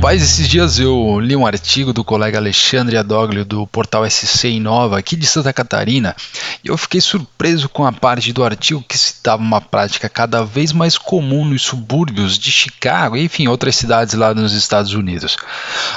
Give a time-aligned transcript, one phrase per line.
[0.00, 4.98] Rapaz, esses dias eu li um artigo do colega Alexandre Adoglio do portal SC Inova
[4.98, 6.16] aqui de Santa Catarina
[6.64, 10.72] e eu fiquei surpreso com a parte do artigo que citava uma prática cada vez
[10.72, 15.36] mais comum nos subúrbios de Chicago e enfim outras cidades lá nos Estados Unidos.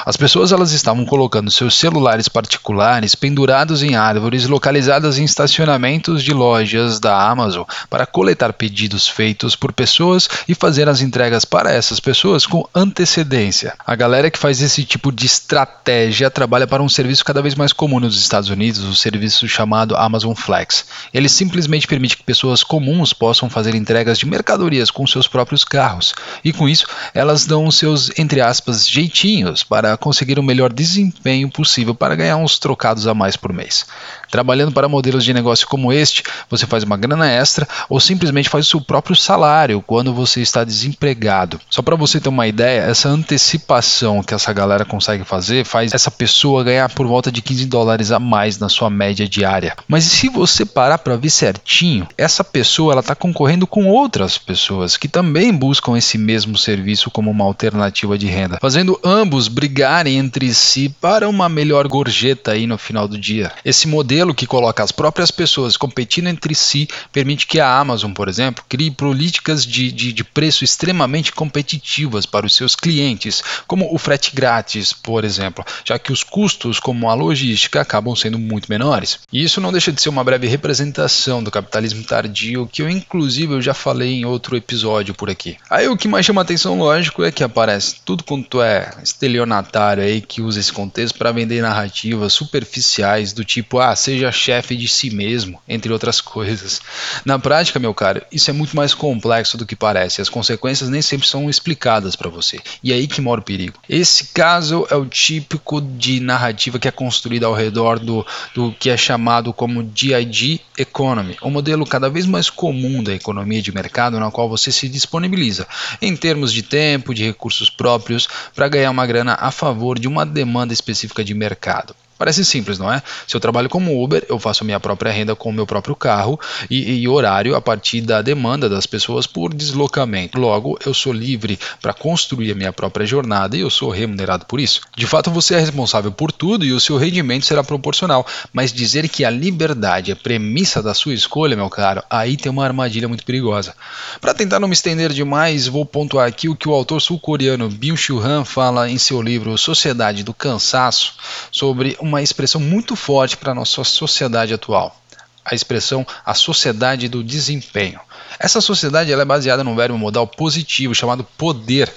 [0.04, 6.34] As pessoas elas estavam colocando seus celulares particulares pendurados em árvores localizadas em estacionamentos de
[6.34, 11.98] lojas da Amazon para coletar pedidos feitos por pessoas e fazer as entregas para essas
[11.98, 13.72] pessoas com antecedência.
[13.93, 17.72] A galera que faz esse tipo de estratégia trabalha para um serviço cada vez mais
[17.72, 20.86] comum nos Estados Unidos, o serviço chamado Amazon Flex.
[21.12, 26.14] Ele simplesmente permite que pessoas comuns possam fazer entregas de mercadorias com seus próprios carros,
[26.44, 31.50] e com isso elas dão os seus, entre aspas, jeitinhos para conseguir o melhor desempenho
[31.50, 33.86] possível para ganhar uns trocados a mais por mês.
[34.30, 38.66] Trabalhando para modelos de negócio como este, você faz uma grana extra ou simplesmente faz
[38.66, 41.60] o seu próprio salário quando você está desempregado.
[41.70, 43.83] Só para você ter uma ideia, essa antecipação
[44.26, 48.18] que essa galera consegue fazer faz essa pessoa ganhar por volta de 15 dólares a
[48.18, 49.76] mais na sua média diária.
[49.86, 54.96] Mas se você parar para ver certinho, essa pessoa ela está concorrendo com outras pessoas
[54.96, 60.52] que também buscam esse mesmo serviço como uma alternativa de renda, fazendo ambos brigarem entre
[60.54, 63.52] si para uma melhor gorjeta aí no final do dia.
[63.64, 68.12] Esse modelo modelo que coloca as próprias pessoas competindo entre si permite que a Amazon,
[68.12, 73.42] por exemplo, crie políticas de, de, de preço extremamente competitivas para os seus clientes,
[73.74, 78.38] como o frete grátis, por exemplo, já que os custos, como a logística, acabam sendo
[78.38, 79.18] muito menores.
[79.32, 83.52] E isso não deixa de ser uma breve representação do capitalismo tardio, que eu inclusive
[83.52, 85.56] eu já falei em outro episódio por aqui.
[85.68, 90.20] Aí o que mais chama atenção, lógico, é que aparece tudo quanto é estelionatário aí
[90.20, 95.10] que usa esse contexto para vender narrativas superficiais do tipo, ah, seja chefe de si
[95.10, 96.80] mesmo, entre outras coisas.
[97.24, 100.22] Na prática, meu caro, isso é muito mais complexo do que parece.
[100.22, 102.60] As consequências nem sempre são explicadas para você.
[102.80, 103.63] E é aí que mora o perigo.
[103.88, 108.90] Esse caso é o típico de narrativa que é construída ao redor do, do que
[108.90, 114.18] é chamado como DID Economy, um modelo cada vez mais comum da economia de mercado
[114.18, 115.66] na qual você se disponibiliza
[116.00, 120.24] em termos de tempo, de recursos próprios, para ganhar uma grana a favor de uma
[120.24, 121.94] demanda específica de mercado.
[122.18, 123.02] Parece simples, não é?
[123.26, 126.38] Se eu trabalho como Uber, eu faço minha própria renda com o meu próprio carro
[126.70, 130.38] e, e horário a partir da demanda das pessoas por deslocamento.
[130.38, 134.60] Logo, eu sou livre para construir a minha própria jornada e eu sou remunerado por
[134.60, 134.80] isso.
[134.96, 138.26] De fato, você é responsável por tudo e o seu rendimento será proporcional.
[138.52, 142.64] Mas dizer que a liberdade é premissa da sua escolha, meu caro, aí tem uma
[142.64, 143.74] armadilha muito perigosa.
[144.20, 148.20] Para tentar não me estender demais, vou pontuar aqui o que o autor sul-coreano Byung-Chul
[148.24, 151.14] Han fala em seu livro Sociedade do Cansaço
[151.50, 154.94] sobre uma expressão muito forte para a nossa sociedade atual.
[155.44, 158.00] A expressão a sociedade do desempenho.
[158.38, 161.92] Essa sociedade ela é baseada num verbo modal positivo chamado poder.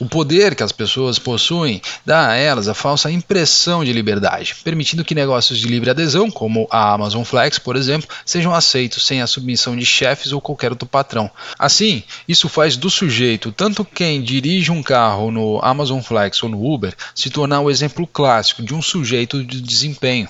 [0.00, 5.04] O poder que as pessoas possuem dá a elas a falsa impressão de liberdade, permitindo
[5.04, 9.26] que negócios de livre adesão, como a Amazon Flex, por exemplo, sejam aceitos sem a
[9.26, 11.30] submissão de chefes ou qualquer outro patrão.
[11.58, 16.64] Assim, isso faz do sujeito, tanto quem dirige um carro no Amazon Flex ou no
[16.64, 20.28] Uber, se tornar o exemplo clássico de um sujeito de desempenho.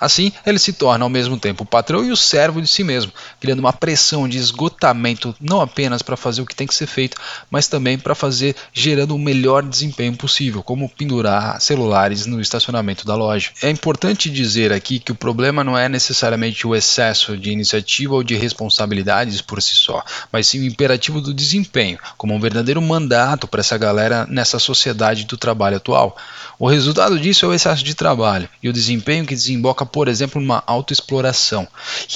[0.00, 3.12] Assim, ele se torna ao mesmo tempo o patrão e o servo de si mesmo,
[3.40, 7.16] criando uma pressão de esgotamento não apenas para fazer o que tem que ser feito,
[7.50, 13.14] mas também para fazer gerando o melhor desempenho possível, como pendurar celulares no estacionamento da
[13.14, 13.50] loja.
[13.62, 18.22] É importante dizer aqui que o problema não é necessariamente o excesso de iniciativa ou
[18.22, 23.46] de responsabilidades por si só, mas sim o imperativo do desempenho, como um verdadeiro mandato
[23.46, 26.16] para essa galera nessa sociedade do trabalho atual.
[26.58, 30.40] O resultado disso é o excesso de trabalho e o desempenho que desemboca, por exemplo,
[30.40, 31.66] numa autoexploração.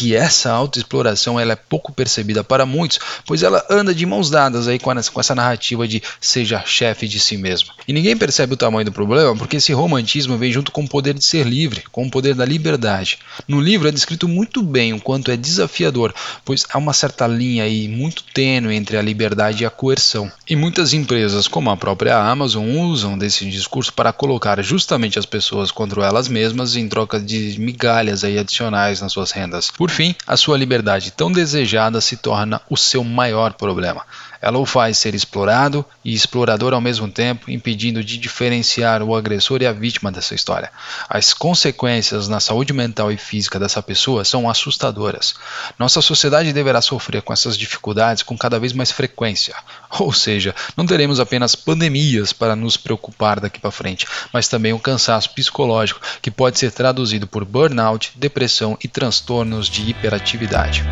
[0.01, 4.69] E essa autoexploração ela é pouco percebida para muitos, pois ela anda de mãos dadas
[4.69, 7.71] aí com essa narrativa de seja chefe de si mesmo.
[7.89, 11.15] E ninguém percebe o tamanho do problema porque esse romantismo vem junto com o poder
[11.15, 13.19] de ser livre, com o poder da liberdade.
[13.49, 17.65] No livro é descrito muito bem o quanto é desafiador, pois há uma certa linha
[17.65, 20.31] aí muito tênue entre a liberdade e a coerção.
[20.49, 25.71] E muitas empresas, como a própria Amazon, usam desse discurso para colocar justamente as pessoas
[25.71, 27.21] contra elas mesmas em troca
[27.57, 29.71] migalhas aí adicionais nas suas rendas.
[29.71, 34.05] Por fim, a sua liberdade tão desejada se torna o seu maior problema.
[34.47, 39.61] Ela o faz ser explorado e explorador ao mesmo tempo, impedindo de diferenciar o agressor
[39.61, 40.71] e a vítima dessa história.
[41.09, 45.35] As consequências na saúde mental e física dessa pessoa são assustadoras.
[45.77, 49.53] Nossa sociedade deverá sofrer com essas dificuldades com cada vez mais frequência.
[49.99, 54.79] Ou seja, não teremos apenas pandemias para nos preocupar daqui para frente, mas também um
[54.79, 60.85] cansaço psicológico que pode ser traduzido por burnout, depressão e transtornos de hiperatividade.